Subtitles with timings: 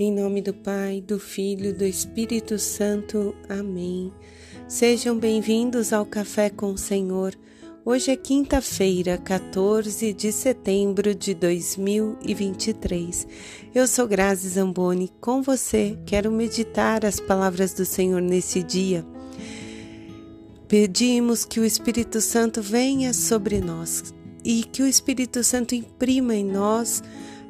[0.00, 3.34] Em nome do Pai, do Filho, do Espírito Santo.
[3.48, 4.12] Amém.
[4.68, 7.34] Sejam bem-vindos ao Café com o Senhor.
[7.84, 13.26] Hoje é quinta-feira, 14 de setembro de 2023.
[13.74, 15.10] Eu sou Grazi Zamboni.
[15.20, 19.04] Com você, quero meditar as palavras do Senhor nesse dia.
[20.68, 26.44] Pedimos que o Espírito Santo venha sobre nós e que o Espírito Santo imprima em
[26.44, 27.02] nós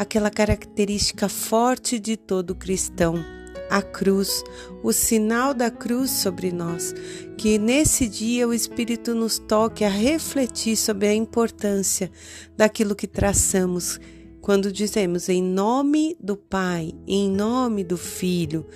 [0.00, 3.22] aquela característica forte de todo cristão,
[3.68, 4.42] a cruz,
[4.82, 6.94] o sinal da cruz sobre nós.
[7.36, 12.10] Que nesse dia o Espírito nos toque a refletir sobre a importância
[12.56, 14.00] daquilo que traçamos
[14.40, 18.66] quando dizemos em nome do Pai, em nome do Filho,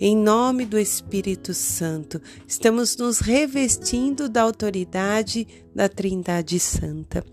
[0.00, 7.24] em nome do Espírito Santo, estamos nos revestindo da autoridade da Trindade Santa.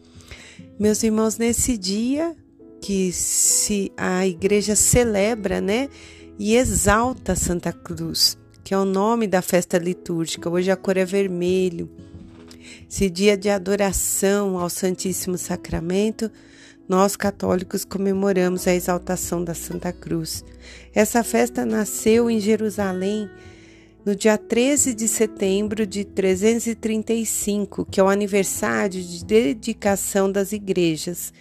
[0.80, 2.36] Meus irmãos, nesse dia
[2.82, 5.90] que se a igreja celebra, né,
[6.38, 10.50] e exalta Santa Cruz, que é o nome da festa litúrgica.
[10.50, 11.90] Hoje a cor é vermelho.
[12.90, 16.32] Esse dia de adoração ao Santíssimo Sacramento,
[16.88, 20.44] nós católicos comemoramos a exaltação da Santa Cruz.
[20.94, 23.30] Essa festa nasceu em Jerusalém
[24.06, 31.34] no dia 13 de setembro de 335, que é o aniversário de dedicação das igrejas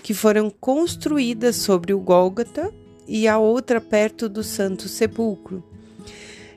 [0.00, 2.72] que foram construídas sobre o Gólgota
[3.06, 5.62] e a outra perto do Santo Sepulcro.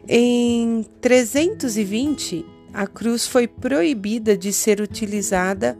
[0.07, 5.77] Em 320, a cruz foi proibida de ser utilizada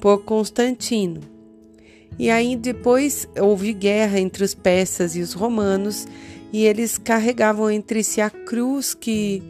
[0.00, 1.20] por Constantino.
[2.18, 6.06] E aí depois houve guerra entre os persas e os romanos,
[6.52, 9.42] e eles carregavam entre si a cruz que,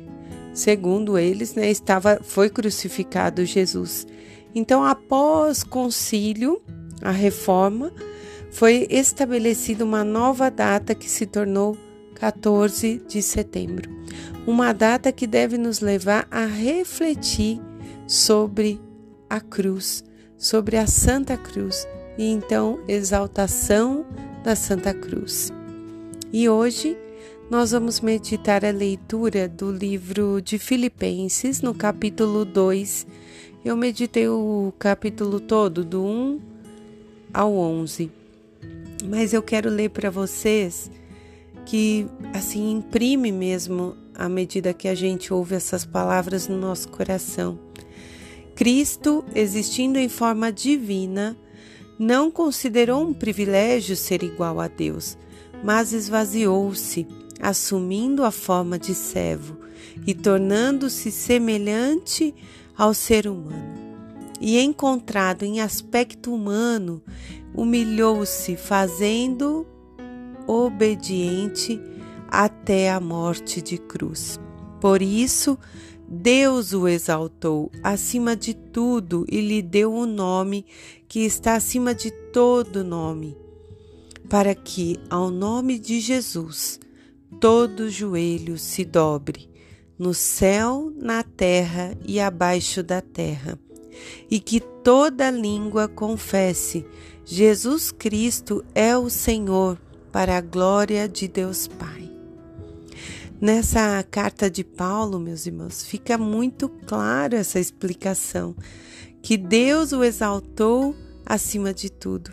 [0.52, 4.06] segundo eles, né, estava foi crucificado Jesus.
[4.54, 6.60] Então, após concílio,
[7.02, 7.92] a reforma,
[8.50, 11.76] foi estabelecida uma nova data que se tornou
[12.14, 13.88] 14 de setembro.
[14.46, 17.60] Uma data que deve nos levar a refletir
[18.06, 18.80] sobre
[19.28, 20.02] a cruz,
[20.36, 21.86] sobre a Santa Cruz
[22.18, 24.04] e então exaltação
[24.42, 25.52] da Santa Cruz.
[26.32, 26.96] E hoje
[27.50, 33.06] nós vamos meditar a leitura do livro de Filipenses, no capítulo 2.
[33.64, 36.49] Eu meditei o capítulo todo, do 1
[37.32, 38.10] ao 11.
[39.08, 40.90] Mas eu quero ler para vocês
[41.64, 47.58] que assim imprime mesmo à medida que a gente ouve essas palavras no nosso coração.
[48.54, 51.36] Cristo, existindo em forma divina,
[51.98, 55.16] não considerou um privilégio ser igual a Deus,
[55.64, 57.06] mas esvaziou-se,
[57.40, 59.56] assumindo a forma de servo
[60.06, 62.34] e tornando-se semelhante
[62.76, 63.89] ao ser humano
[64.40, 67.02] e encontrado em aspecto humano,
[67.54, 69.66] humilhou-se, fazendo
[70.46, 71.80] obediente
[72.26, 74.40] até a morte de cruz.
[74.80, 75.58] Por isso,
[76.08, 80.64] Deus o exaltou acima de tudo e lhe deu o um nome
[81.06, 83.36] que está acima de todo nome,
[84.28, 86.80] para que, ao nome de Jesus,
[87.38, 89.50] todo joelho se dobre,
[89.98, 93.58] no céu, na terra e abaixo da terra
[94.30, 96.86] e que toda língua confesse:
[97.24, 99.78] Jesus Cristo é o Senhor,
[100.12, 102.10] para a glória de Deus Pai.
[103.40, 108.54] Nessa carta de Paulo, meus irmãos, fica muito claro essa explicação,
[109.22, 112.32] que Deus o exaltou acima de tudo.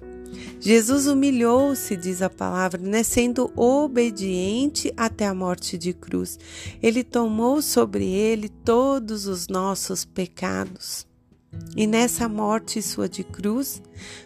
[0.60, 6.38] Jesus humilhou-se, diz a palavra, né, sendo obediente até a morte de cruz.
[6.84, 11.07] Ele tomou sobre ele todos os nossos pecados.
[11.76, 13.82] E nessa morte sua de cruz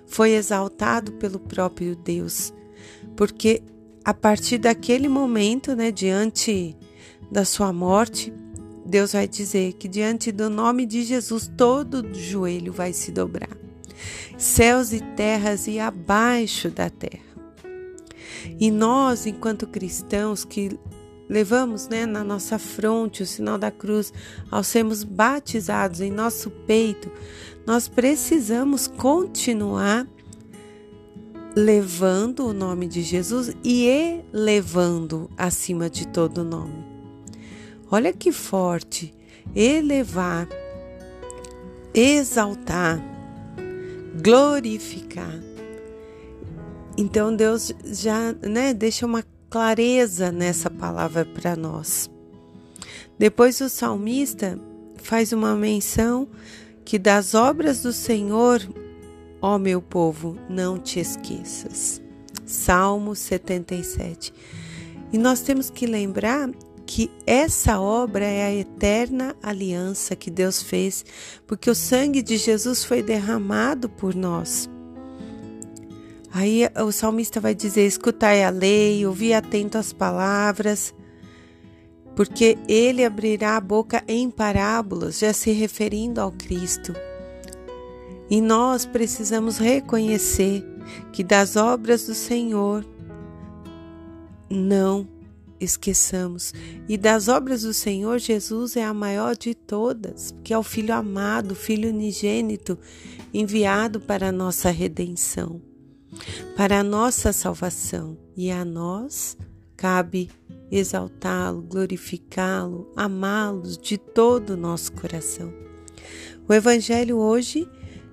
[0.07, 2.53] foi exaltado pelo próprio Deus,
[3.15, 3.61] porque
[4.03, 6.75] a partir daquele momento, né, diante
[7.31, 8.33] da sua morte,
[8.85, 13.55] Deus vai dizer que diante do nome de Jesus todo joelho vai se dobrar,
[14.37, 17.31] céus e terras e abaixo da terra.
[18.59, 20.79] E nós, enquanto cristãos que
[21.31, 24.13] levamos né, na nossa fronte o sinal da cruz,
[24.51, 27.09] ao sermos batizados em nosso peito,
[27.65, 30.05] nós precisamos continuar
[31.55, 36.83] levando o nome de Jesus e elevando acima de todo nome.
[37.89, 39.13] Olha que forte!
[39.55, 40.47] Elevar,
[41.93, 43.01] exaltar,
[44.21, 45.39] glorificar.
[46.97, 52.09] Então Deus já né, deixa uma clareza nessa palavra para nós.
[53.19, 54.57] Depois o salmista
[54.95, 56.27] faz uma menção
[56.85, 58.61] que das obras do Senhor,
[59.41, 62.01] ó meu povo, não te esqueças.
[62.45, 64.33] Salmo 77.
[65.11, 66.49] E nós temos que lembrar
[66.85, 71.05] que essa obra é a eterna aliança que Deus fez,
[71.45, 74.69] porque o sangue de Jesus foi derramado por nós.
[76.33, 80.93] Aí o salmista vai dizer: escutai a lei, ouvi atento as palavras,
[82.15, 86.93] porque ele abrirá a boca em parábolas, já se referindo ao Cristo.
[88.29, 90.63] E nós precisamos reconhecer
[91.11, 92.85] que das obras do Senhor
[94.49, 95.07] não
[95.59, 96.53] esqueçamos.
[96.89, 100.93] E das obras do Senhor, Jesus é a maior de todas, que é o Filho
[100.93, 102.77] amado, Filho unigênito,
[103.33, 105.61] enviado para a nossa redenção,
[106.55, 108.17] para a nossa salvação.
[108.35, 109.37] E a nós
[109.75, 110.29] cabe
[110.71, 115.53] exaltá-lo, glorificá-lo, amá-lo de todo o nosso coração.
[116.47, 117.67] O Evangelho hoje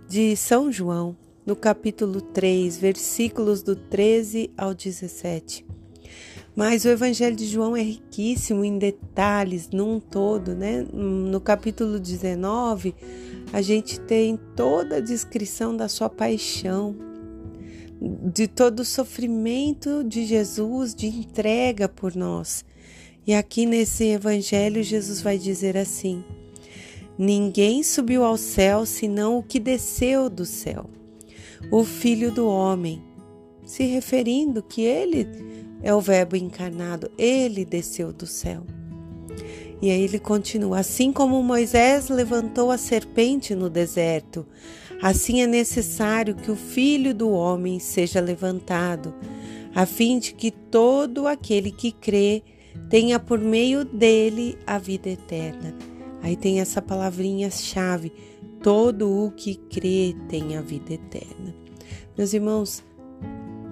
[0.08, 5.66] de São João, no capítulo 3, versículos do 13 ao 17.
[6.56, 10.84] Mas o Evangelho de João é riquíssimo em detalhes, num todo, né?
[10.92, 12.94] No capítulo 19,
[13.52, 16.96] a gente tem toda a descrição da sua paixão,
[18.00, 22.64] de todo o sofrimento de Jesus, de entrega por nós.
[23.26, 26.24] E aqui nesse Evangelho, Jesus vai dizer assim:
[27.18, 30.88] Ninguém subiu ao céu senão o que desceu do céu,
[31.70, 33.02] o Filho do Homem,
[33.64, 35.26] se referindo que ele
[35.82, 38.64] é o Verbo encarnado, ele desceu do céu.
[39.80, 44.46] E aí ele continua: assim como Moisés levantou a serpente no deserto,
[45.02, 49.14] assim é necessário que o filho do homem seja levantado,
[49.74, 52.42] a fim de que todo aquele que crê
[52.88, 55.74] tenha por meio dele a vida eterna.
[56.22, 58.12] Aí tem essa palavrinha-chave:
[58.62, 61.54] todo o que crê tem a vida eterna.
[62.16, 62.82] Meus irmãos,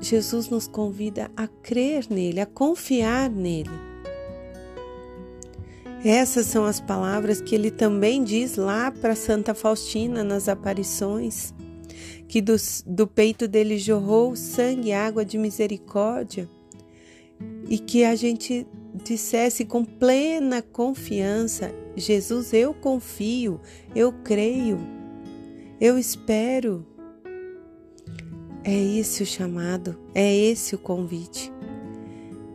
[0.01, 3.86] Jesus nos convida a crer nele, a confiar nele.
[6.09, 11.53] Essas são as palavras que ele também diz lá para Santa Faustina nas aparições,
[12.29, 12.55] que do,
[12.87, 16.49] do peito dele jorrou sangue e água de misericórdia,
[17.69, 18.65] e que a gente
[19.03, 23.61] dissesse com plena confiança: Jesus, eu confio,
[23.93, 24.79] eu creio,
[25.81, 26.87] eu espero.
[28.63, 31.53] É esse o chamado, é esse o convite.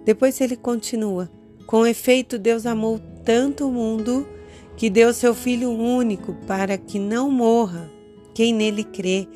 [0.05, 1.29] Depois ele continua:
[1.67, 4.27] Com efeito, Deus amou tanto o mundo
[4.75, 7.89] que deu seu Filho único para que não morra
[8.33, 9.27] quem nele crê,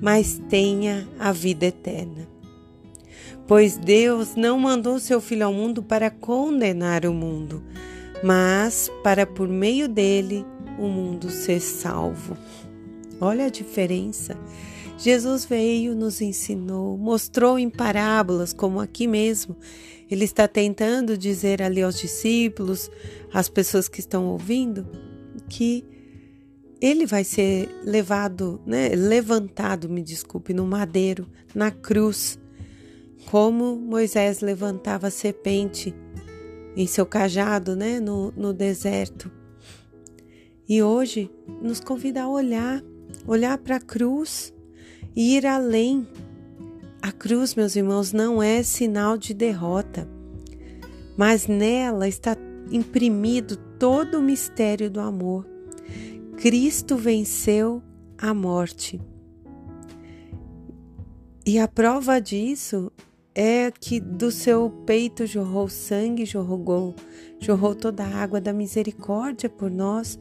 [0.00, 2.28] mas tenha a vida eterna.
[3.46, 7.62] Pois Deus não mandou seu Filho ao mundo para condenar o mundo,
[8.22, 10.46] mas para por meio dele
[10.78, 12.36] o mundo ser salvo.
[13.20, 14.36] Olha a diferença.
[14.98, 19.56] Jesus veio, nos ensinou, mostrou em parábolas, como aqui mesmo.
[20.12, 22.90] Ele está tentando dizer ali aos discípulos,
[23.32, 24.86] às pessoas que estão ouvindo,
[25.48, 25.86] que
[26.78, 32.38] ele vai ser levado, né, levantado, me desculpe, no madeiro, na cruz,
[33.30, 35.94] como Moisés levantava a serpente
[36.76, 39.32] em seu cajado, né, no, no deserto.
[40.68, 41.30] E hoje
[41.62, 42.84] nos convida a olhar,
[43.26, 44.52] olhar para a cruz
[45.16, 46.06] e ir além.
[47.00, 50.08] A cruz, meus irmãos, não é sinal de derrota,
[51.16, 52.36] mas nela está
[52.70, 55.46] imprimido todo o mistério do amor.
[56.36, 57.82] Cristo venceu
[58.18, 59.00] a morte.
[61.44, 62.90] E a prova disso
[63.34, 66.94] é que do seu peito jorrou sangue, jorrou,
[67.40, 70.18] jorrou toda a água da misericórdia por nós,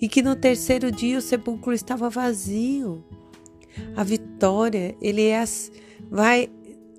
[0.00, 3.04] e que no terceiro dia o sepulcro estava vazio.
[3.96, 5.44] A vitória, ele é,
[6.10, 6.50] vai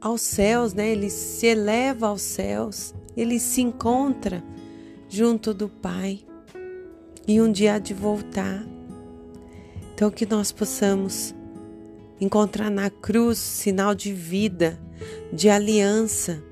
[0.02, 0.90] aos céus, né?
[0.90, 4.44] Ele se eleva aos céus, ele se encontra
[5.08, 6.22] junto do Pai
[7.28, 8.66] e um dia há de voltar.
[9.94, 11.34] Então que nós possamos
[12.20, 14.80] encontrar na cruz sinal de vida,
[15.32, 16.44] de aliança,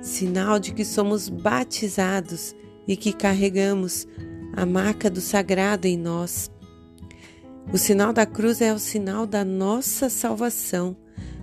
[0.00, 2.54] sinal de que somos batizados
[2.86, 4.06] e que carregamos
[4.56, 6.50] a marca do sagrado em nós.
[7.72, 10.96] O sinal da cruz é o sinal da nossa salvação,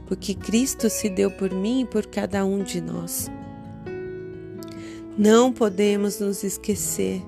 [0.05, 3.29] porque Cristo se deu por mim e por cada um de nós.
[5.17, 7.21] Não podemos nos esquecer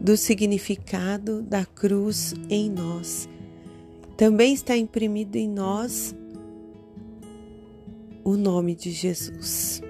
[0.00, 3.28] do significado da cruz em nós.
[4.16, 6.14] Também está imprimido em nós
[8.22, 9.82] o nome de Jesus.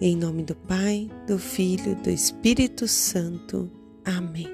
[0.00, 3.70] Em nome do Pai, do Filho, do Espírito Santo.
[4.04, 4.46] Amém.